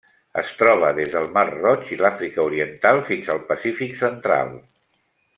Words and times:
Es 0.41 0.51
troba 0.61 0.87
des 0.99 1.11
del 1.15 1.27
Mar 1.35 1.43
Roig 1.49 1.91
i 1.95 1.99
l'Àfrica 1.99 2.41
Oriental 2.49 3.03
fins 3.13 3.29
al 3.33 3.43
Pacífic 3.51 3.93
central. 4.03 4.53